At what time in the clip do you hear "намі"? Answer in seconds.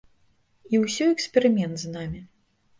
1.95-2.27